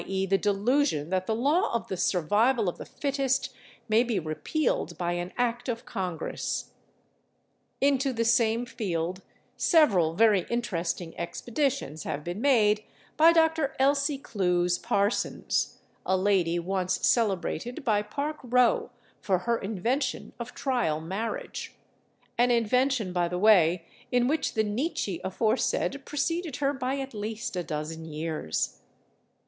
[0.07, 3.53] e._, the delusion that the law of the survival of the fittest
[3.87, 6.71] may be repealed by an act of Congress.
[7.79, 9.21] Into the same field
[9.57, 12.83] several very interesting expeditions have been made
[13.15, 13.75] by Dr.
[13.77, 18.89] Elsie Clews Parsons, a lady once celebrated by Park Row
[19.21, 26.03] for her invention of trial marriage—an invention, by the way, in which the Nietzsche aforesaid
[26.05, 28.79] preceded her by at least a dozen years.